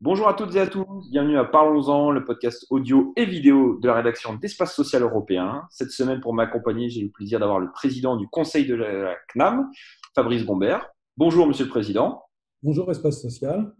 [0.00, 3.86] Bonjour à toutes et à tous, bienvenue à Parlons-en, le podcast audio et vidéo de
[3.86, 5.62] la rédaction d'Espace Social Européen.
[5.70, 9.70] Cette semaine, pour m'accompagner, j'ai le plaisir d'avoir le président du conseil de la CNAM,
[10.14, 10.86] Fabrice Gombert.
[11.16, 12.24] Bonjour, monsieur le président.
[12.62, 13.72] Bonjour, Espace Social.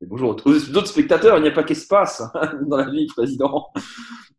[0.00, 2.22] Bonjour aux autres spectateurs, il n'y a pas qu'espace
[2.68, 3.66] dans la vie, président.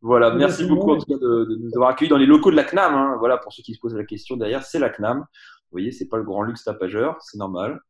[0.02, 2.64] Voilà, merci beaucoup en tout cas de, nous avoir accueillis dans les locaux de la
[2.64, 2.94] CNAM.
[2.94, 3.18] Hein.
[3.20, 5.18] Voilà, pour ceux qui se posent la question derrière, c'est la CNAM.
[5.20, 7.82] Vous voyez, c'est pas le grand luxe tapageur, c'est normal.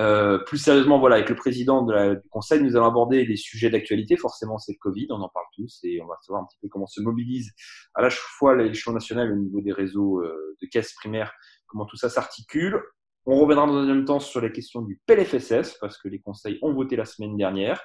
[0.00, 4.16] Euh, plus sérieusement, voilà, avec le président du Conseil, nous allons aborder les sujets d'actualité.
[4.16, 6.68] Forcément, c'est le Covid, on en parle tous et on va savoir un petit peu
[6.68, 7.50] comment se mobilise
[7.94, 11.30] à la fois l'échelon national au niveau des réseaux euh, de caisses primaires,
[11.66, 12.82] comment tout ça s'articule.
[13.24, 16.58] On reviendra dans un deuxième temps sur les questions du PLFSS, parce que les conseils
[16.62, 17.82] ont voté la semaine dernière.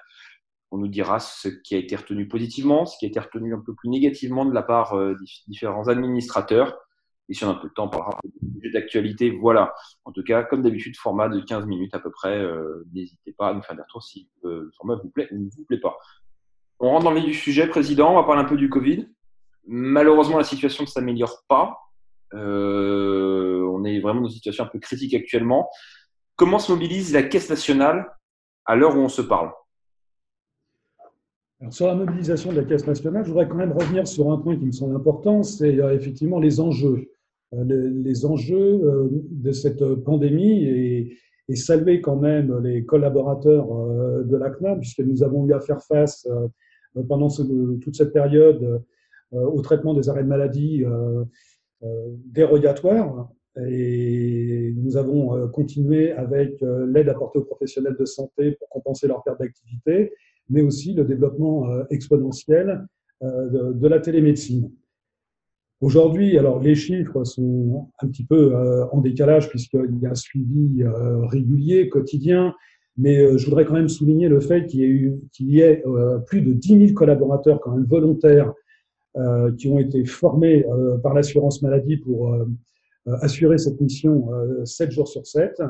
[0.71, 3.59] On nous dira ce qui a été retenu positivement, ce qui a été retenu un
[3.59, 6.77] peu plus négativement de la part euh, des différents administrateurs.
[7.29, 8.17] Et si on a un peu de temps, on parlera
[8.73, 9.29] d'actualité.
[9.29, 9.73] Voilà.
[10.05, 12.37] En tout cas, comme d'habitude, format de 15 minutes à peu près.
[12.37, 15.37] Euh, n'hésitez pas à nous faire des retours si euh, le format vous plaît ou
[15.37, 15.97] ne vous plaît pas.
[16.79, 18.11] On rentre dans le vif du sujet, Président.
[18.11, 19.07] On va parler un peu du Covid.
[19.65, 21.77] Malheureusement, la situation ne s'améliore pas.
[22.33, 25.69] Euh, on est vraiment dans une situation un peu critique actuellement.
[26.35, 28.05] Comment se mobilise la Caisse nationale
[28.65, 29.51] à l'heure où on se parle?
[31.71, 34.55] Sur la mobilisation de la Caisse nationale, je voudrais quand même revenir sur un point
[34.57, 37.09] qui me semble important, c'est euh, effectivement les enjeux.
[37.53, 41.17] Euh, les, enjeux de cette pandémie et,
[41.55, 43.67] saluer quand même les collaborateurs
[44.25, 46.27] de la CNAM, puisque nous avons eu à faire face
[47.07, 48.83] pendant toute cette période
[49.31, 50.83] au traitement des arrêts de maladie
[51.83, 53.29] euh, dérogatoire.
[53.69, 59.07] Et nous avons euh, continué avec euh, l'aide apportée aux professionnels de santé pour compenser
[59.07, 60.13] leur perte d'activité,
[60.49, 62.85] mais aussi le développement exponentiel
[63.21, 64.71] de, la télémédecine.
[65.81, 68.55] Aujourd'hui, alors les chiffres sont un petit peu
[68.93, 70.85] en décalage puisqu'il y a un suivi
[71.29, 72.53] régulier, quotidien,
[72.95, 75.83] mais je voudrais quand même souligner le fait qu'il y ait, y ait
[76.27, 78.53] plus de 10 000 collaborateurs quand même volontaires
[79.17, 82.45] euh, qui ont été formés euh, par l'assurance maladie pour euh,
[83.21, 84.29] assurer cette mission
[84.65, 85.61] 7 jours sur 7.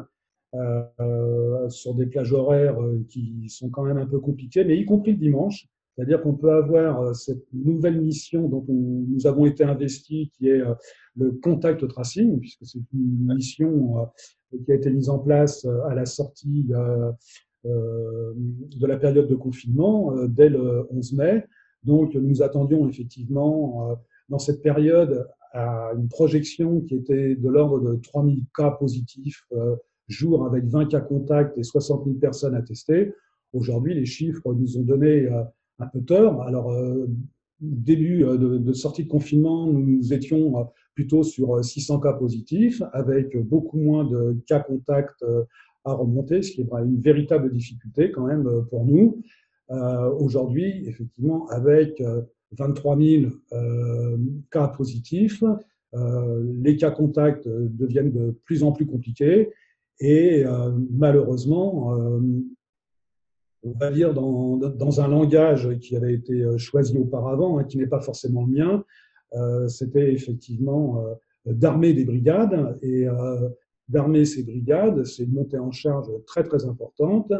[1.70, 2.78] sur des plages horaires
[3.10, 5.68] qui sont quand même un peu compliquées, mais y compris le dimanche.
[5.96, 10.62] C'est-à-dire qu'on peut avoir cette nouvelle mission dont nous avons été investis, qui est
[11.16, 14.08] le contact tracing, puisque c'est une mission
[14.66, 16.66] qui a été mise en place à la sortie
[17.64, 21.44] de la période de confinement dès le 11 mai.
[21.84, 23.96] Donc, nous attendions effectivement, euh,
[24.30, 29.76] dans cette période, à une projection qui était de l'ordre de 3000 cas positifs euh,
[30.08, 33.14] jour avec 20 cas contacts et 60 000 personnes à tester.
[33.54, 35.44] Aujourd'hui, les chiffres nous ont donné euh,
[35.80, 36.42] un peu tort.
[36.44, 36.74] Alors,
[37.60, 44.04] début de, sortie de confinement, nous étions plutôt sur 600 cas positifs, avec beaucoup moins
[44.04, 45.24] de cas contacts
[45.86, 49.22] à remonter, ce qui est une véritable difficulté quand même pour nous.
[49.70, 52.02] Euh, aujourd'hui, effectivement, avec
[52.52, 54.18] 23 euh, 000 euh,
[54.52, 55.44] cas positifs,
[56.62, 59.52] les cas contacts deviennent de plus en plus compliqués.
[60.00, 60.44] Et
[60.92, 61.98] malheureusement,
[63.64, 67.88] on va dire dans, dans, un langage qui avait été choisi auparavant, hein, qui n'est
[67.88, 71.04] pas forcément le mien, c'était effectivement
[71.46, 72.78] d'armer des brigades.
[72.84, 73.08] Et
[73.90, 77.32] d'armer ces brigades, c'est une montée en charge très très importante.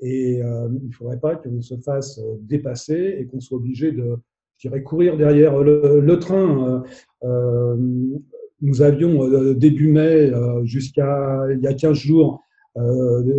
[0.00, 3.92] Et euh, il ne faudrait pas qu'on se fasse euh, dépasser et qu'on soit obligé
[3.92, 4.18] de,
[4.58, 6.82] je dirais, courir derrière le, train.
[7.24, 7.76] Euh,
[8.62, 10.32] nous avions début mai,
[10.64, 12.42] jusqu'à il y a 15 jours,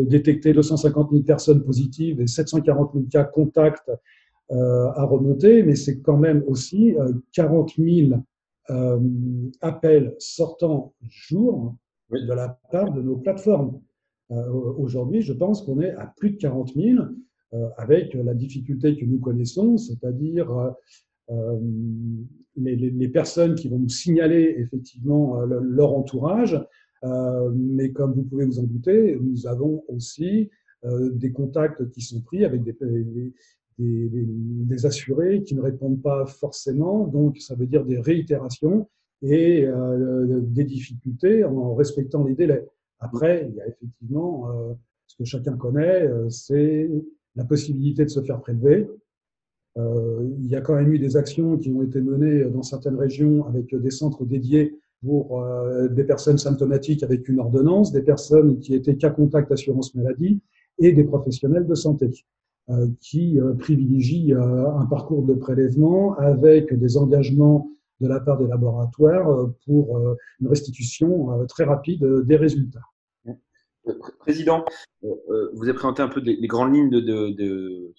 [0.05, 3.91] détecté 250 000 personnes positives et 740 000 cas contacts
[4.51, 6.95] à remonter, mais c'est quand même aussi
[7.33, 8.21] 40 000
[9.61, 11.75] appels sortant jour
[12.11, 13.79] de la part de nos plateformes.
[14.31, 17.03] Euh, aujourd'hui, je pense qu'on est à plus de 40 000
[17.53, 20.51] euh, avec la difficulté que nous connaissons, c'est-à-dire
[21.29, 21.59] euh,
[22.55, 26.59] les, les, personnes qui vont nous signaler effectivement leur entourage.
[27.53, 30.49] mais comme vous pouvez vous en douter, nous avons aussi
[30.83, 32.75] des contacts qui sont pris avec des,
[33.77, 37.05] des, des, assurés qui ne répondent pas forcément.
[37.05, 38.89] Donc, ça veut dire des réitérations
[39.21, 42.65] et des difficultés en respectant les délais.
[42.99, 44.73] Après, il y a effectivement euh,
[45.05, 46.89] ce que chacun connaît, euh, c'est
[47.35, 48.87] la possibilité de se faire prélever.
[49.77, 52.95] Euh, il y a quand même eu des actions qui ont été menées dans certaines
[52.95, 55.45] régions avec des centres dédiés pour
[55.91, 60.41] des personnes symptomatiques avec une ordonnance, des personnes qui étaient cas contact assurance maladie
[60.79, 62.09] et des professionnels de santé
[62.99, 67.69] qui privilégient un parcours de prélèvement avec des engagements
[68.01, 69.99] de la part des laboratoires pour
[70.41, 72.81] une restitution très rapide des résultats.
[74.19, 74.65] Président,
[75.01, 76.99] vous avez présenté un peu les, grandes lignes de,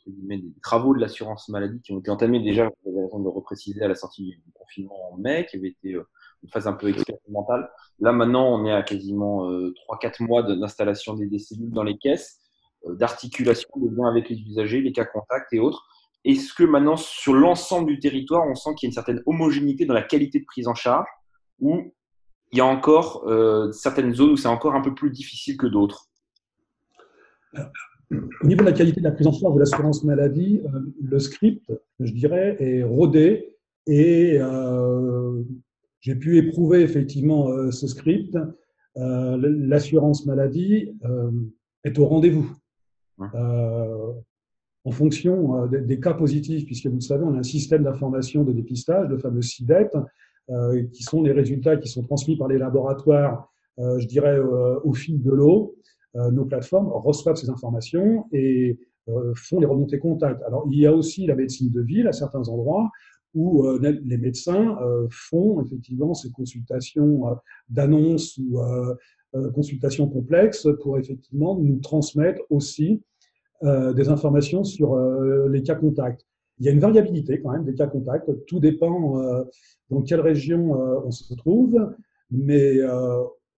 [0.07, 3.31] des travaux de l'assurance maladie qui ont été entamés déjà, vous avez raison de le
[3.31, 6.89] repréciser, à la sortie du confinement en mai, qui avait été une phase un peu
[6.89, 7.71] expérimentale.
[8.01, 12.41] Là, maintenant, on est à quasiment 3-4 mois d'installation des, cellules dans les caisses.
[12.87, 15.85] Euh, d'articulation, de lien avec les usagers, les cas contacts et autres.
[16.25, 19.85] Est-ce que maintenant, sur l'ensemble du territoire, on sent qu'il y a une certaine homogénéité
[19.85, 21.09] dans la qualité de prise en charge
[21.61, 21.93] ou
[22.53, 25.67] il y a encore euh, certaines zones où c'est encore un peu plus difficile que
[25.67, 26.07] d'autres
[28.11, 31.19] Au niveau de la qualité de la prise en charge de l'assurance maladie, euh, le
[31.19, 33.57] script, je dirais, est rodé
[33.87, 34.39] et
[36.01, 38.37] j'ai pu éprouver effectivement ce script.
[38.95, 40.93] l'assurance maladie
[41.85, 42.55] est au rendez-vous.
[43.35, 44.13] Euh,
[44.85, 48.45] en fonction euh, des, cas positifs, puisque vous le savez, on a un système d'information
[48.45, 50.01] de dépistage, le fameux CIDEP, euh,
[50.93, 55.31] qui sont les résultats qui sont transmis par les laboratoires, je dirais, au fil de
[55.31, 55.77] l'eau.
[56.15, 58.79] nos plateformes reçoivent ces informations et
[59.35, 60.43] font les remontées contacts.
[60.45, 62.91] Alors, il y a aussi la médecine de ville à certains endroits
[63.35, 64.79] où les médecins
[65.11, 67.25] font effectivement ces consultations
[67.69, 68.59] d'annonces ou
[69.55, 73.03] consultations complexes pour effectivement nous transmettre aussi
[73.65, 76.25] euh, des informations sur euh, les cas contacts.
[76.61, 78.31] Il y a une variabilité quand même des cas contacts.
[78.47, 79.43] Tout dépend euh,
[79.91, 80.73] dans quelle région
[81.05, 81.95] on se trouve.
[82.31, 82.79] Mais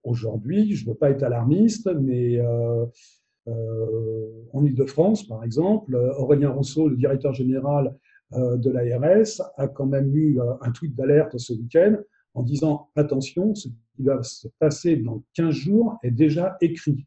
[0.04, 2.40] aujourd'hui, je ne veux pas être alarmiste, mais
[3.46, 7.96] en Ile-de-France, par exemple, Aurélien Rousseau, le directeur général
[8.32, 11.96] de l'ARS, a quand même eu un tweet d'alerte ce week-end
[12.34, 17.06] en disant attention, ce qui va se passer dans 15 jours est déjà écrit.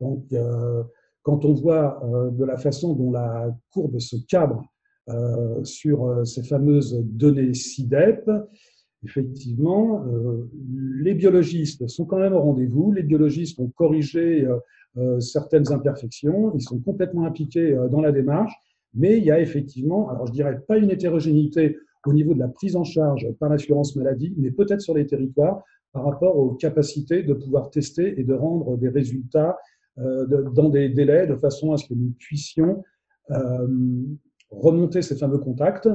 [0.00, 0.32] Donc,
[1.22, 4.64] quand on voit euh, de la façon dont la courbe se cabre euh,
[5.64, 8.30] sur euh, ces fameuses données CIDEP,
[9.04, 10.04] effectivement,
[10.72, 12.92] les biologistes sont quand même au rendez-vous.
[12.92, 14.46] Les biologistes ont corrigé
[15.20, 16.52] certaines imperfections.
[16.54, 18.52] Ils sont complètement impliqués dans la démarche.
[18.92, 22.48] Mais il y a effectivement, alors je dirais pas une hétérogénéité au niveau de la
[22.48, 25.62] prise en charge par l'assurance maladie, mais peut-être sur les territoires
[25.92, 29.58] par rapport aux capacités de pouvoir tester et de rendre des résultats
[29.98, 32.82] euh, dans des délais de façon à ce que nous puissions
[33.30, 33.66] euh,
[34.50, 35.88] remonter ces fameux contacts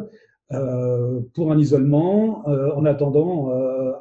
[0.52, 3.52] euh, pour un isolement en attendant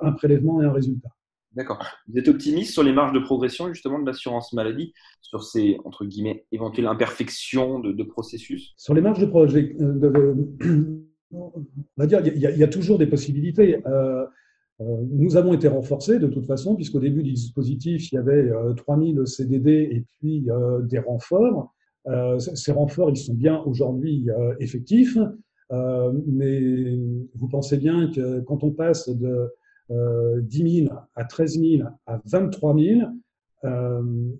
[0.02, 1.10] un prélèvement et un résultat.
[1.52, 1.84] D'accord.
[2.08, 6.04] Vous êtes optimiste sur les marges de progression justement de l'assurance maladie, sur ces entre
[6.04, 8.74] guillemets éventuelles imperfections de, processus?
[8.76, 9.76] Sur les marges de progression,
[11.30, 11.52] on
[11.96, 13.80] va dire, il y, a, toujours des possibilités.
[13.86, 18.50] Euh, nous avons été renforcés de toute façon, puisqu'au début du dispositif, il y avait
[18.76, 21.73] 3000 euh, CDD et puis euh, des renforts.
[22.38, 24.28] Ces renforts, ils sont bien aujourd'hui
[24.60, 25.16] effectifs,
[25.70, 26.96] mais
[27.34, 29.50] vous pensez bien que quand on passe de
[29.90, 33.00] 10 000 à 13 000 à 23 000,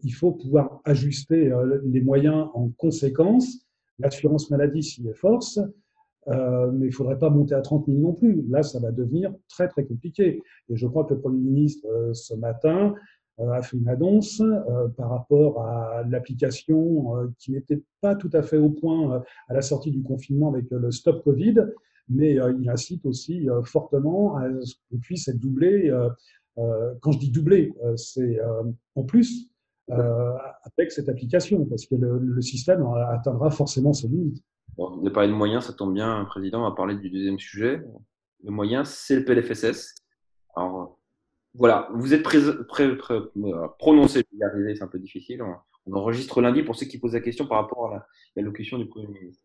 [0.02, 1.50] il faut pouvoir ajuster
[1.84, 3.66] les moyens en conséquence.
[3.98, 5.58] L'assurance maladie s'y efforce.
[6.28, 8.44] Euh, mais il ne faudrait pas monter à 30 000 non plus.
[8.48, 10.42] Là, ça va devenir très, très compliqué.
[10.68, 12.98] Et je crois que le Premier ministre, euh, ce matin, euh,
[13.38, 14.42] a fait une annonce
[14.96, 19.90] par rapport à l'application qui n'était pas tout à fait au point à la sortie
[19.90, 21.56] du confinement avec le Stop Covid,
[22.08, 25.92] mais il incite aussi fortement à ce qu'on puisse être doublé.
[26.56, 28.38] quand je dis doublé, c'est
[28.94, 29.50] en plus
[29.88, 34.42] avec cette application, parce que le, le système atteindra forcément ses limites.
[34.76, 37.38] Bon, on a parlé de moyens, ça tombe bien, Président, on va parler du deuxième
[37.38, 37.82] sujet.
[38.42, 39.94] Le moyen, c'est le PLFSS.
[40.56, 40.98] Alors,
[41.54, 43.18] voilà, vous êtes pré pré pré
[43.78, 45.42] prononcé, c'est un peu difficile.
[45.42, 45.56] On,
[45.92, 48.06] enregistre lundi pour ceux qui posent la question par rapport à
[48.36, 49.42] l'allocution du Premier ministre.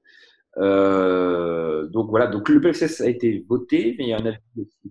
[0.58, 4.38] Euh, donc voilà, donc le PLFSS a été voté, mais il y a un avis,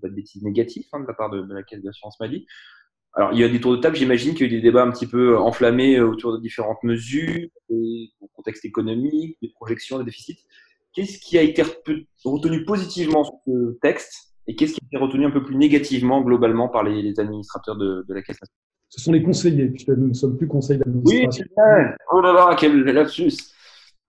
[0.01, 2.47] pas de bêtises, négatif hein, de la part de, la Caisse d'assurance maladie.
[3.15, 4.83] Alors, il y a des tours de table, j'imagine qu'il y a eu des débats
[4.83, 10.45] un petit peu enflammés autour de différentes mesures, au contexte économique, des projections, des déficits.
[10.93, 11.63] Qu'est-ce qui a été
[12.25, 14.28] retenu positivement sur ce texte?
[14.49, 18.05] Et qu'est-ce qui a été retenu un peu plus négativement globalement par les, administrateurs de,
[18.09, 18.49] la Caisse nationale?
[18.89, 21.45] Ce sont les conseillers, puisque nous ne sommes plus conseils d'administration.
[21.59, 21.65] Oui,
[22.11, 23.35] oh là là, quel lapsus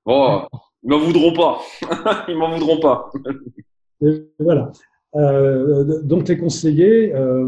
[0.06, 0.48] Bon,
[0.84, 1.60] ils m'en voudront pas.
[2.30, 3.12] ils m'en voudront pas.
[4.40, 4.72] voilà.
[5.16, 7.48] Euh, donc les conseillers, euh,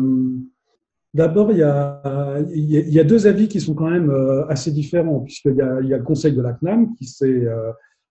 [1.14, 5.62] D'abord, il, y a, deux avis qui sont quand même euh, assez différents, puisqu'il y
[5.62, 7.46] a, y a le Conseil de la CNAM qui s'est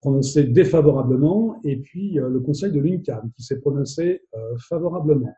[0.01, 4.23] prononcé défavorablement, et puis euh, le Conseil de l'UNCAM qui s'est prononcé
[4.69, 5.33] favorablement.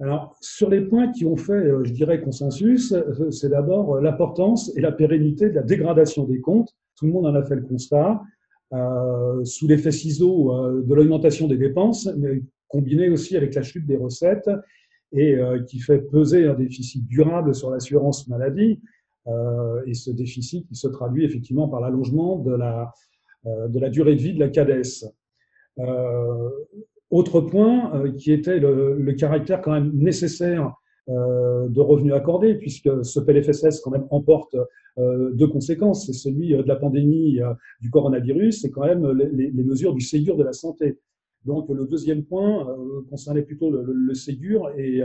[0.00, 2.94] Alors, sur les points qui ont fait, je dirais, consensus,
[3.30, 6.74] c'est d'abord l'importance et la pérennité de la dégradation des comptes.
[6.96, 8.22] Tout le monde en a fait le constat.
[9.44, 14.48] sous l'effet ciseau de l'augmentation des dépenses, mais combiné aussi avec la chute des recettes
[15.12, 15.36] et
[15.68, 18.80] qui fait peser un déficit durable sur l'assurance maladie.
[19.86, 22.90] et ce déficit, il se traduit effectivement par l'allongement de la,
[23.44, 25.06] de la durée de vie de la CADES.
[27.10, 30.74] autre point qui était le, le, caractère quand même nécessaire
[31.08, 34.56] de revenus accordés, puisque ce PLFSS quand même emporte
[34.98, 36.06] euh, deux conséquences.
[36.06, 40.00] C'est celui euh, de la pandémie euh, du coronavirus et quand même les, mesures du
[40.00, 40.98] Ségur de la santé.
[41.44, 42.66] Donc le deuxième point
[43.08, 45.02] concernait plutôt le, Ségur et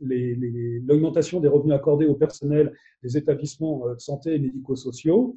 [0.00, 5.36] l'augmentation des revenus accordés au personnel des établissements de santé et médico-sociaux,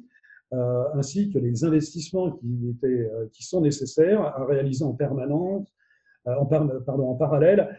[0.94, 5.66] ainsi que les investissements qui, étaient, qui sont nécessaires à réaliser en permanence,
[6.26, 7.78] en, pardon, en parallèle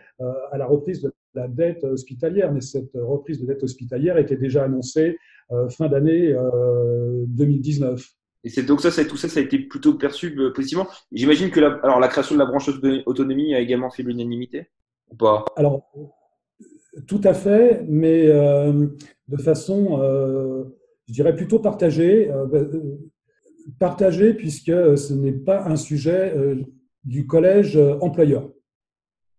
[0.51, 4.63] à la reprise de la dette hospitalière, mais cette reprise de dette hospitalière était déjà
[4.63, 5.17] annoncée
[5.51, 6.33] euh, fin d'année
[7.27, 7.91] 2019.
[7.91, 8.03] Euh,
[8.43, 10.87] Et c'est donc ça, tout ça, ça a été plutôt perçu euh, positivement.
[11.11, 12.69] J'imagine que la, alors la création de la branche
[13.05, 14.67] autonomie a également fait l'unanimité
[15.09, 15.45] ou pas?
[15.55, 15.91] Alors
[17.07, 19.99] tout à fait, mais de façon,
[21.07, 22.31] je dirais plutôt partagée.
[23.79, 26.33] partagée puisque ce n'est pas un sujet
[27.03, 28.49] du collège employeur.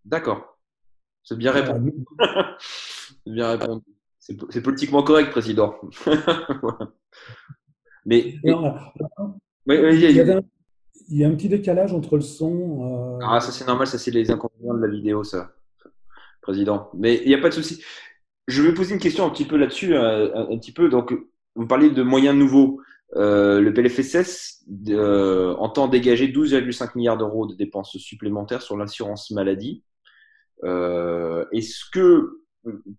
[0.04, 0.58] D'accord.
[1.22, 1.92] C'est bien répondu.
[3.24, 3.84] c'est bien répondu.
[4.18, 5.74] C'est politiquement correct, président.
[8.06, 8.36] Mais.
[8.42, 8.50] il,
[11.08, 13.18] y a un, petit décalage entre le son.
[13.20, 15.54] Euh, ah, ça c'est normal, ça c'est les inconvénients de la vidéo, ça,
[16.40, 16.90] président.
[16.94, 17.82] Mais il n'y a pas de souci.
[18.46, 20.88] Je vais poser une question un petit peu là-dessus, euh, un, petit peu.
[20.88, 21.14] Donc,
[21.54, 22.80] vous parlez de moyens nouveaux.
[23.16, 24.64] Euh, le PLFSS
[25.58, 29.84] entend dégager 12,5 milliards d'euros de dépenses supplémentaires sur l'assurance maladie.
[30.64, 32.40] Euh, est-ce que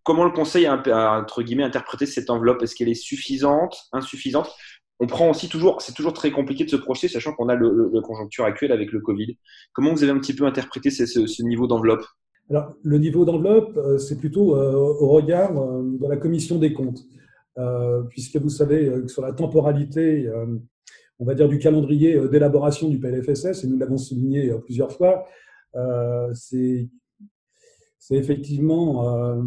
[0.03, 2.61] comment le Conseil a, entre guillemets interprété cette enveloppe?
[2.61, 4.49] Est-ce qu'elle est suffisante, insuffisante?
[4.99, 7.99] On prend aussi toujours, c'est toujours très compliqué de se projeter, sachant qu'on a le,
[8.01, 9.37] conjoncture actuelle avec le Covid.
[9.73, 12.05] Comment vous avez un petit peu interprété ce, niveau d'enveloppe?
[12.49, 17.01] Alors, le niveau d'enveloppe, euh, c'est plutôt euh, au regard de la commission des comptes,
[18.09, 20.29] puisque vous savez que sur la temporalité,
[21.19, 25.25] on va dire du calendrier d'élaboration du PLFSS, et nous l'avons souligné plusieurs fois,
[26.33, 26.89] c'est
[28.11, 29.41] effectivement euh,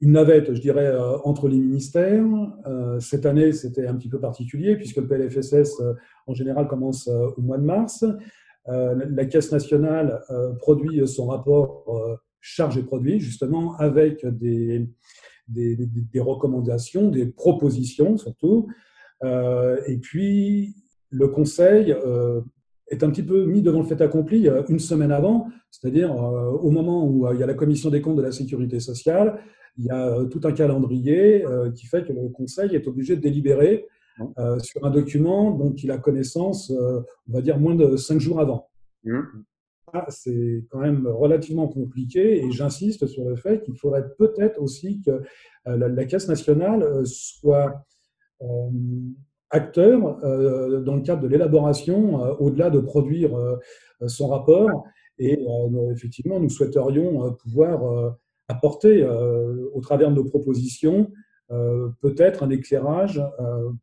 [0.00, 2.24] une navette, je dirais, euh, entre les ministères.
[2.66, 5.82] Euh, cette année, c'était un petit peu particulier puisque le PLFSS,
[6.26, 8.04] en général, commence au mois de mars.
[8.66, 10.22] la Caisse nationale
[10.58, 11.84] produit son rapport
[12.40, 14.88] charge et produit, justement, avec des,
[15.48, 18.68] des, des, recommandations, des propositions surtout.
[19.24, 20.74] et puis,
[21.10, 21.94] le Conseil
[22.88, 26.50] est un petit peu mis devant le fait accompli euh, une semaine avant, c'est-à-dire euh,
[26.50, 29.40] au moment où euh, il y a la commission des comptes de la sécurité sociale,
[29.78, 33.86] il y a tout un calendrier qui fait que le Conseil est obligé de délibérer
[34.56, 38.70] sur un document dont il a connaissance, on va dire, moins de cinq jours avant.
[39.04, 39.20] Mmh.
[40.06, 45.00] Ah, c'est quand même relativement compliqué et j'insiste sur le fait qu'il faudrait peut-être aussi
[45.00, 45.22] que
[45.64, 47.86] la, Caisse nationale soit
[49.50, 53.56] acteur euh, dans le cadre de l'élaboration, euh, au-delà de produire euh,
[54.06, 54.84] son rapport.
[55.18, 55.38] Et
[55.92, 58.14] effectivement, nous souhaiterions pouvoir
[58.48, 61.10] apporter, au travers de nos propositions,
[62.02, 63.22] peut-être un éclairage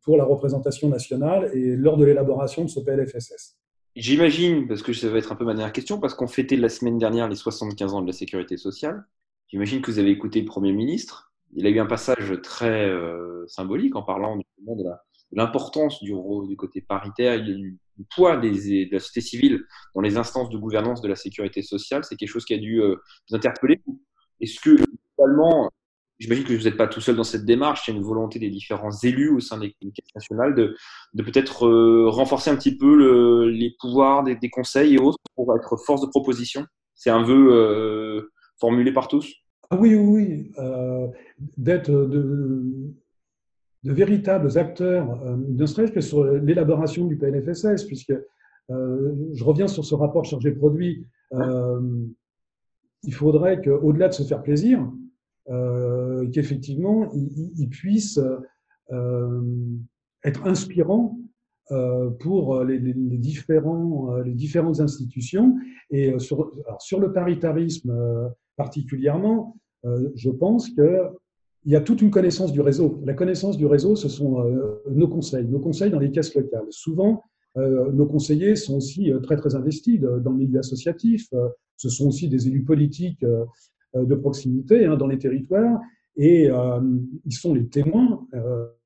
[0.04, 3.56] pour la représentation nationale et lors de l'élaboration de ce PLFSS.
[3.96, 6.68] J'imagine, parce que ça va être un peu ma dernière question, parce qu'on fêtait la
[6.68, 9.04] semaine dernière les 75 ans de la sécurité sociale,
[9.48, 11.32] j'imagine que vous avez écouté le Premier ministre.
[11.52, 12.90] Il a eu un passage très
[13.46, 14.44] symbolique en parlant du
[15.34, 16.12] de l'importance du,
[16.48, 17.78] du côté paritaire, du,
[18.14, 22.04] poids des, de la société civile dans les instances de gouvernance de la sécurité sociale,
[22.04, 22.96] c'est quelque chose qui a dû euh,
[23.28, 23.80] vous interpeller.
[24.40, 24.76] Est-ce que,
[25.14, 25.70] finalement,
[26.18, 28.38] j'imagine que vous n'êtes pas tout seul dans cette démarche, il y a une volonté
[28.38, 30.76] des différents élus au sein des caisses nationales de,
[31.14, 35.54] de peut-être euh, renforcer un petit peu le, les pouvoirs des, conseils et autres pour
[35.56, 36.64] être force de proposition.
[36.94, 39.32] C'est un vœu euh, formulé par tous.
[39.70, 40.52] Ah oui, oui, oui.
[41.56, 42.94] d'être de,
[43.84, 48.14] de véritables acteurs, euh, ne serait-ce que sur l'élaboration du PNFSS, puisque
[48.70, 51.80] euh, je reviens sur ce rapport chargé-produit, euh,
[53.02, 54.90] il faudrait qu'au-delà de se faire plaisir,
[56.32, 58.18] qu'effectivement, il, puisse
[58.90, 61.18] être inspirant
[62.20, 62.78] pour les,
[63.18, 65.56] différents, les différentes institutions.
[65.90, 67.94] Et sur, sur le paritarisme
[68.56, 69.56] particulièrement,
[70.14, 71.10] je pense que
[71.64, 73.00] il y a toute une connaissance du réseau.
[73.04, 76.66] La connaissance du réseau, ce sont euh, nos conseils, nos conseils dans les caisses locales.
[76.70, 77.22] Souvent,
[77.56, 81.28] euh, nos conseillers sont aussi euh, très très investis dans le milieu associatif.
[81.76, 83.24] ce sont aussi des élus politiques
[83.94, 85.80] de proximité hein, dans les territoires
[86.16, 86.48] et
[87.24, 88.24] ils sont les témoins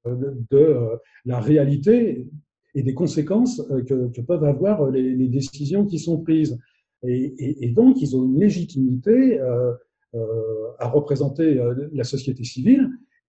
[0.06, 2.26] de, la réalité
[2.74, 6.58] et des conséquences que, peuvent avoir les, décisions qui sont prises.
[7.02, 11.60] Et, donc, ils ont une légitimité à représenter
[11.92, 12.88] la société civile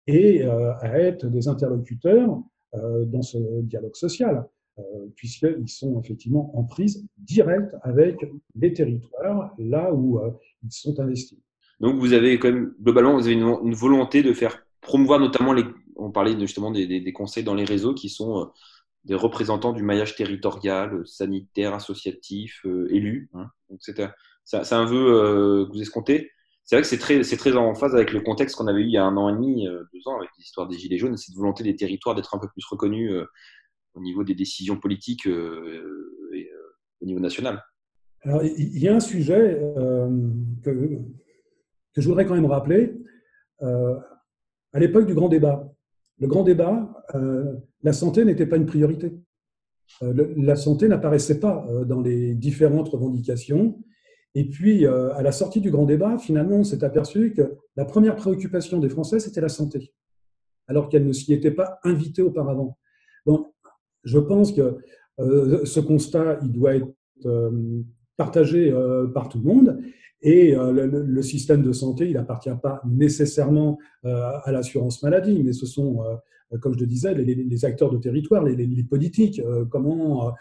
[0.07, 2.41] et à être des interlocuteurs
[2.73, 4.43] dans ce dialogue social.
[4.79, 8.15] Euh, puisqu'ils sont effectivement en prise directe avec
[8.55, 10.31] les territoires, là où euh,
[10.63, 11.37] ils sont investis.
[11.79, 15.63] Donc vous avez quand même, globalement, vous avez une, volonté de faire promouvoir notamment les,
[15.95, 18.45] on parlait justement des, conseils dans les réseaux qui sont euh,
[19.05, 23.29] des représentants du maillage territorial, sanitaire, associatif, élu.
[23.33, 23.47] Hein.
[23.69, 26.31] Donc c'est un, vœu que vous escomptez.
[26.63, 28.91] C'est vrai que c'est très, très en phase avec le contexte qu'on avait eu il
[28.91, 31.63] y a un an et demi, deux ans, avec l'histoire des Gilets jaunes, cette volonté
[31.63, 33.11] des territoires d'être un peu plus reconnus
[33.95, 37.63] au niveau des décisions politiques euh, et, euh, au niveau national.
[38.21, 40.09] Alors, il y a un sujet euh,
[40.63, 40.99] que,
[41.93, 42.95] que, je voudrais quand même rappeler.
[43.61, 45.71] à l'époque du grand débat,
[46.19, 47.03] le grand débat,
[47.83, 49.13] la santé n'était pas une priorité.
[50.01, 53.79] la santé n'apparaissait pas dans les différentes revendications.
[54.35, 58.15] Et puis, à la sortie du grand débat, finalement, on s'est aperçu que la première
[58.15, 59.93] préoccupation des Français, c'était la santé,
[60.67, 62.77] alors qu'elle ne s'y était pas invitée auparavant.
[63.25, 63.53] Donc,
[64.03, 64.77] je pense que
[65.19, 66.87] euh, ce constat, il doit être
[67.25, 67.81] euh,
[68.17, 69.79] partagé euh, par tout le monde.
[70.23, 76.01] Et le, système de santé, il n'appartient pas nécessairement à l'assurance maladie, mais ce sont,
[76.61, 80.33] comme je le disais, les, acteurs de territoire, les, politiques, comment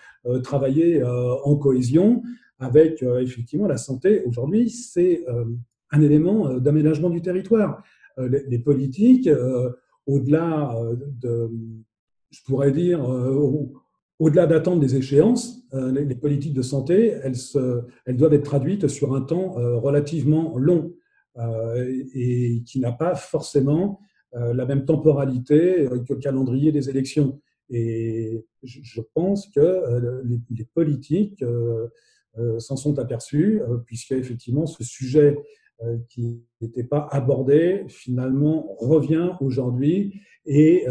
[0.45, 2.23] travailler en cohésion
[2.61, 4.23] avec effectivement la santé.
[4.25, 5.25] Aujourd'hui, c'est
[5.91, 7.83] un élément d'aménagement du territoire.
[8.19, 9.29] les, politiques,
[10.07, 10.77] au-delà
[11.21, 11.51] de
[12.33, 13.82] je pourrais dire, euh,
[14.23, 19.21] au-delà d'attendre des échéances, euh, les, politiques de santé, elles, doivent être traduites sur un
[19.21, 20.95] temps euh, relativement long
[22.15, 24.01] et qui n'a pas forcément
[24.35, 27.41] la même temporalité que le calendrier des élections.
[27.71, 31.43] Et je pense que les, politiques
[32.59, 35.39] s'en sont aperçus, puisque effectivement ce sujet
[36.11, 40.85] qui n'était pas abordé finalement revient aujourd'hui et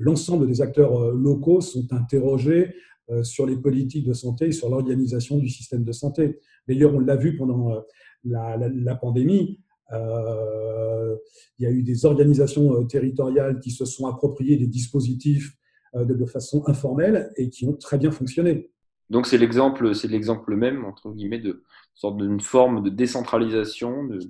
[0.00, 2.74] l'ensemble des acteurs euh, locaux sont interrogés
[3.10, 6.38] euh, sur les politiques de santé et sur l'organisation du système de santé.
[6.66, 7.80] D'ailleurs, on l'a vu pendant euh,
[8.24, 9.60] la, pandémie,
[9.92, 15.56] il y a eu des organisations territoriales qui se sont appropriées des dispositifs
[15.94, 18.70] de, façon informelle et qui ont très bien fonctionné.
[19.08, 24.20] Donc c'est l'exemple, c'est l'exemple même entre guillemets de sorte d'une forme de décentralisation, de,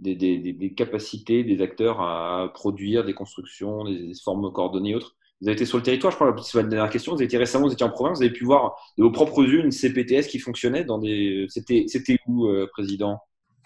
[0.00, 5.16] des, capacités des acteurs à produire des constructions, des, formes coordonnées et autres.
[5.40, 7.12] Vous avez été sur le territoire, je crois, c'est la dernière question.
[7.12, 9.42] Vous avez été récemment, vous étiez en province, vous avez pu voir de vos propres
[9.44, 11.46] yeux une CPTS qui fonctionnait dans des.
[11.48, 13.18] C'était, c'était où, euh, président?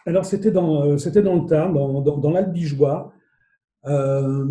[0.06, 3.12] Alors, c'était dans, euh, c'était dans le Tarn, dans, dans, dans l'Alpe bigeois.
[3.86, 4.46] Euh,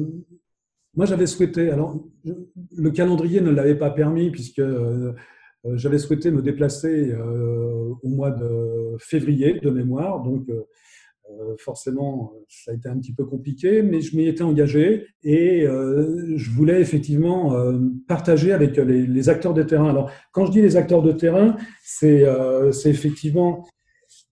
[0.96, 1.72] moi, j'avais souhaité.
[1.72, 4.64] Alors, le calendrier ne l'avait pas permis puisque
[5.74, 10.24] j'avais souhaité me déplacer au mois de février de mémoire.
[10.24, 10.48] Donc,
[11.58, 16.34] forcément, ça a été un petit peu compliqué, mais je m'y étais engagé et euh,
[16.36, 19.90] je voulais effectivement euh, partager avec les, acteurs de terrain.
[19.90, 22.26] Alors, quand je dis les acteurs de terrain, c'est
[22.86, 23.66] effectivement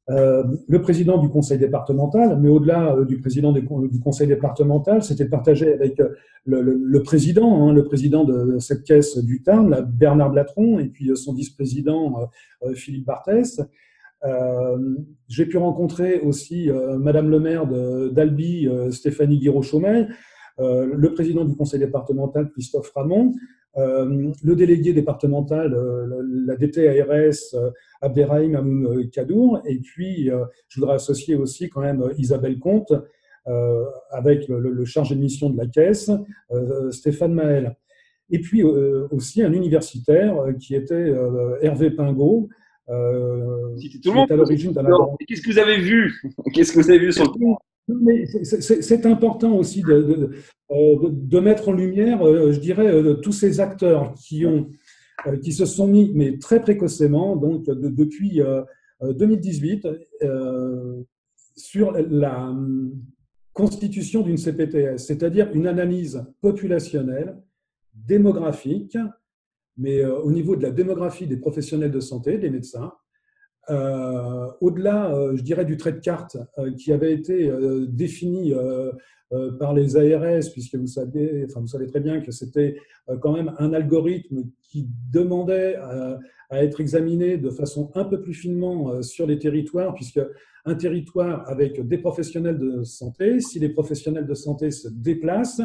[0.08, 6.00] le président du conseil départemental, mais au-delà du président du conseil départemental, c'était partagé avec
[6.46, 11.34] le, président, hein, le président de cette caisse du Tarn, Bernard Blatron, et puis son
[11.34, 12.30] vice-président
[12.76, 13.60] Philippe Barthès.
[14.26, 14.78] Euh,
[15.28, 20.08] j'ai pu rencontrer aussi euh, Madame le maire d'Albi, euh, Stéphanie Guiraud-Chaumet,
[20.58, 23.34] le président du conseil départemental, Christophe Ramon,
[23.76, 25.76] le délégué départemental,
[26.48, 27.58] la DT-ARS,
[28.02, 30.30] Abderrahim Amoun Kadour, et puis
[30.70, 32.94] je voudrais associer aussi quand même Isabelle Comte,
[34.12, 36.10] avec le, chargé de mission de la caisse,
[36.92, 37.76] Stéphane Maël.
[38.30, 41.14] Et puis aussi un universitaire qui était
[41.62, 42.48] Hervé Pingot,
[42.90, 44.32] euh, tout le monde.
[44.32, 44.74] À l'origine
[45.28, 46.22] Qu'est-ce que vous avez vu
[46.54, 51.74] Qu'est-ce que vous avez vu sur le C'est important aussi de, de, de, mettre en
[51.74, 54.70] lumière, euh, je dirais, euh, tous ces acteurs qui, ont,
[55.28, 58.42] euh, qui se sont mis, mais très précocement, donc depuis
[59.02, 59.88] 2018,
[61.56, 62.54] sur la
[63.54, 67.38] constitution d'une CPTS, c'est-à-dire une analyse populationnelle,
[67.94, 68.98] démographique,
[69.78, 72.94] mais euh, au niveau de la démographie des professionnels de santé, des médecins,
[73.70, 76.38] euh, au-delà, euh, je dirais, du trait de carte
[76.78, 77.52] qui avait été
[77.88, 78.54] défini
[79.60, 82.78] par les ARS, puisque vous savez, enfin, vous savez très bien que c'était
[83.22, 86.20] quand même un algorithme qui demandait à,
[86.52, 90.22] être examiné de façon un peu plus finement sur les territoires, puisque
[90.64, 95.62] un territoire avec des professionnels de santé, si les professionnels de santé se déplacent,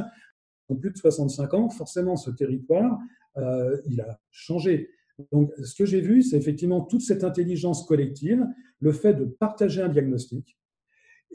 [0.69, 2.99] ont plus de 65 ans, forcément ce territoire
[3.37, 4.91] euh, il a changé.
[5.33, 8.45] Donc, ce que j'ai vu, c'est effectivement toute cette intelligence collective,
[8.81, 10.57] le fait de partager un diagnostic.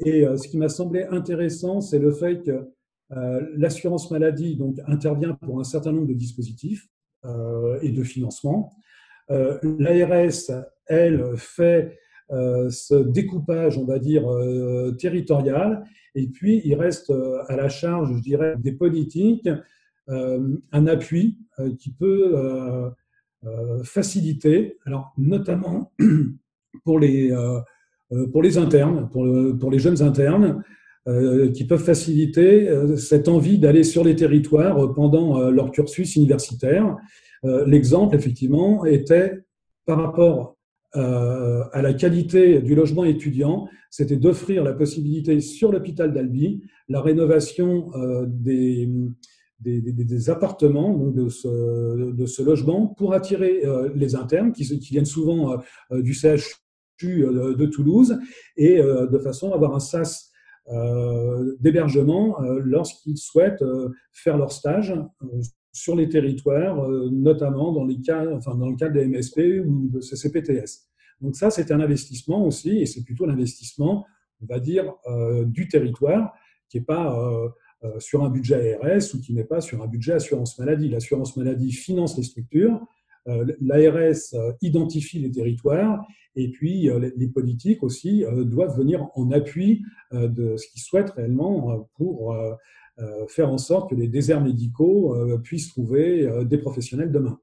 [0.03, 2.67] Et ce qui m'a semblé intéressant, c'est le fait que
[3.55, 6.87] l'assurance maladie donc, intervient pour un certain nombre de dispositifs
[7.23, 8.73] et de financement.
[9.29, 10.51] L'ARS,
[10.87, 11.97] elle, fait
[12.31, 15.83] euh, ce découpage, on va dire, euh, territorial.
[16.15, 19.49] Et puis, il reste euh, à la charge, je dirais, des politiques
[20.07, 21.37] un appui
[21.79, 22.91] qui peut
[23.83, 25.91] faciliter, alors notamment
[26.83, 27.33] pour les,
[28.31, 29.27] pour les internes, pour,
[29.59, 30.63] pour les jeunes internes,
[31.53, 36.95] qui peuvent faciliter cette envie d'aller sur les territoires pendant leur cursus universitaire.
[37.43, 39.45] L'exemple, effectivement, était
[39.85, 40.55] par rapport
[40.95, 47.01] euh, à la qualité du logement étudiant, c'était d'offrir la possibilité sur l'hôpital d'Albi la
[47.01, 48.25] rénovation euh,
[49.59, 54.51] des, des, des, appartements donc de, ce, de ce logement pour attirer euh, les internes
[54.51, 56.45] qui, qui viennent souvent du CHU
[57.01, 58.19] de Toulouse
[58.57, 60.31] et de façon à avoir un SAS
[61.59, 63.63] d'hébergement lorsqu'ils souhaitent
[64.11, 64.93] faire leur stage
[65.75, 69.89] sur les territoires, euh, notamment dans, les cas, enfin, dans le cadre des MSP ou
[69.89, 70.87] de CCPTS.
[71.19, 74.05] Donc ça, c'est un investissement aussi, et c'est plutôt l'investissement,
[74.41, 76.33] on va dire, euh, du territoire,
[76.69, 77.49] qui n'est pas euh,
[77.99, 80.89] sur un budget ARS ou qui n'est pas sur un budget assurance maladie.
[80.89, 82.79] L'assurance maladie finance les structures,
[83.25, 90.67] l'ARS identifie les territoires, et puis les politiques aussi doivent venir en appui de ce
[90.67, 92.35] qu'ils souhaitent réellement pour
[92.99, 97.37] euh, faire en sorte que les déserts médicaux euh, puissent trouver euh, des professionnels demain.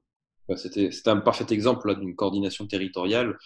[0.55, 3.37] C'était un parfait exemple d'une coordination territoriale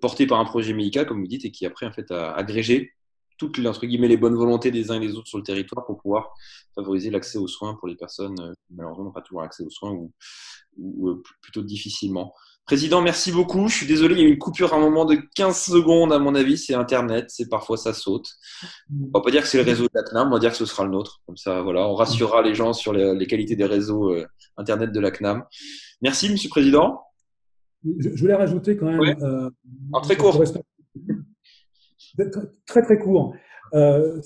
[0.00, 2.92] portée par un projet médical, comme vous dites, et qui après en fait, a agrégé
[3.40, 5.86] toutes les, entre guillemets, les bonnes volontés des uns et des autres sur le territoire
[5.86, 6.28] pour pouvoir
[6.74, 9.92] favoriser l'accès aux soins pour les personnes qui malheureusement n'ont pas toujours accès aux soins
[9.92, 10.12] ou,
[10.76, 12.34] ou plutôt difficilement.
[12.66, 13.66] Président, merci beaucoup.
[13.68, 16.12] Je suis désolé, il y a eu une coupure à un moment de 15 secondes,
[16.12, 16.58] à mon avis.
[16.58, 18.28] C'est Internet, c'est parfois ça saute.
[18.92, 20.56] On va pas dire que c'est le réseau de la CNAM, on va dire que
[20.58, 21.22] ce sera le nôtre.
[21.26, 24.26] Comme ça, voilà, on rassurera les gens sur les, qualités des réseaux euh,
[24.58, 25.44] Internet de la CNAM.
[26.02, 27.00] Merci, Monsieur le Président.
[27.98, 29.16] Je, voulais rajouter quand même.
[29.22, 29.50] Euh,
[30.02, 30.40] très court.
[32.66, 33.34] Très, très court.
[33.74, 34.20] Euh,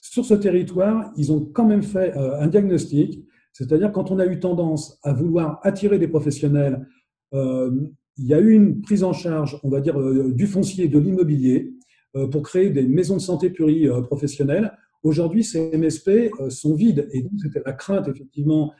[0.00, 3.24] sur ce territoire, ils ont quand même fait un diagnostic.
[3.52, 6.86] C'est-à-dire, quand on a eu tendance à vouloir attirer des professionnels
[7.34, 7.70] euh,
[8.16, 10.98] il y a eu une prise en charge, on va dire, euh, du foncier de
[10.98, 11.72] l'immobilier
[12.16, 14.76] euh, pour créer des maisons de santé pluriprofessionnelles.
[15.04, 18.72] Aujourd'hui, ces MSP sont vides et donc c'était la crainte effectivement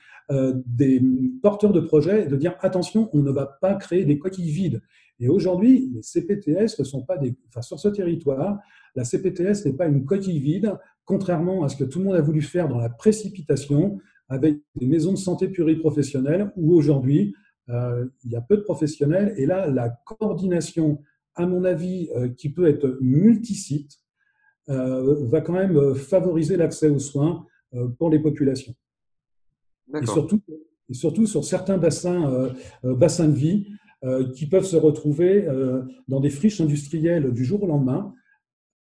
[0.66, 1.00] des
[1.40, 4.82] porteurs de projets de dire attention, on ne va pas créer des coquilles vides.
[5.20, 8.58] Et aujourd'hui, les CPTS ne sont pas des, enfin, sur ce territoire,
[8.94, 12.20] la CPTS n'est pas une coquille vide, contrairement à ce que tout le monde a
[12.20, 17.34] voulu faire dans la précipitation avec des maisons de santé pluriprofessionnelles où aujourd'hui,
[17.70, 19.34] euh, il y a peu de professionnels.
[19.36, 21.02] Et là, la coordination,
[21.34, 23.98] à mon avis, euh, qui peut être multisite,
[24.68, 27.46] euh, va quand même favoriser l'accès aux soins
[27.98, 28.74] pour les populations.
[30.00, 30.40] Et surtout,
[30.88, 32.50] et surtout sur certains bassins,
[32.82, 33.66] bassins de vie
[34.34, 35.48] qui peuvent se retrouver
[36.06, 38.14] dans des friches industrielles du jour au lendemain.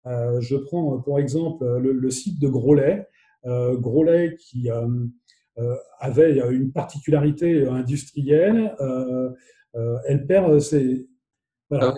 [0.06, 3.08] je prends pour exemple le, le site de Groslay,
[3.46, 4.70] Groslay qui
[5.58, 8.76] euh, avait une particularité industrielle.
[8.82, 9.30] Euh,
[9.76, 11.08] euh, elle perd ses.
[11.72, 11.94] Ah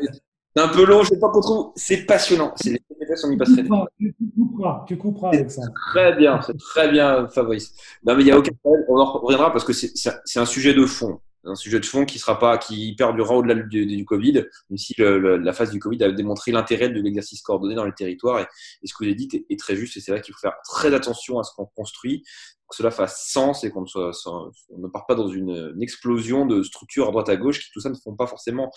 [0.55, 1.73] c'est un peu long, je sais pas trop.
[1.75, 2.53] C'est passionnant.
[2.55, 2.79] C'est les
[3.25, 3.63] on y passerait.
[3.99, 5.71] Tu, couperas, tu couperas, Alexandre.
[5.91, 7.73] Très bien, c'est très bien, Fabrice.
[8.05, 8.85] Non, mais il n'y a aucun problème.
[8.89, 12.19] On en reviendra parce que c'est un sujet de fond un sujet de fond qui
[12.19, 16.51] sera pas, qui perdurera au-delà du, Covid, même si la phase du Covid a démontré
[16.51, 18.39] l'intérêt de l'exercice coordonné dans les territoires.
[18.39, 18.45] Et,
[18.87, 20.93] ce que vous avez dit est, très juste, et c'est là qu'il faut faire très
[20.93, 22.23] attention à ce qu'on construit,
[22.69, 26.63] que cela fasse sens et qu'on ne, ne parte pas dans une, une, explosion de
[26.63, 28.71] structures à droite à gauche qui tout ça ne font pas forcément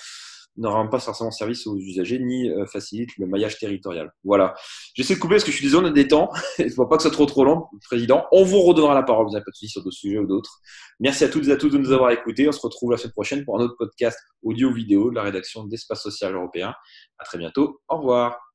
[0.56, 4.12] ne rend pas forcément service aux usagers ni euh, facilite le maillage territorial.
[4.24, 4.54] Voilà.
[4.94, 6.30] J'essaie de couper parce que je suis désolé, on a des temps.
[6.58, 8.26] Il ne faut pas que ce soit trop trop long, Président.
[8.32, 10.60] On vous redonnera la parole, vous n'avez pas de soucis sur d'autres sujets ou d'autres.
[10.98, 12.48] Merci à toutes et à tous de nous avoir écoutés.
[12.48, 16.02] On se retrouve la semaine prochaine pour un autre podcast audio-vidéo de la rédaction d'Espace
[16.02, 16.74] Social Européen.
[17.18, 17.80] À très bientôt.
[17.88, 18.49] Au revoir.